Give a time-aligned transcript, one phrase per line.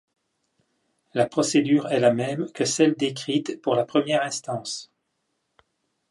[1.13, 4.91] La procédure est la même que celle décrite pour la première instance.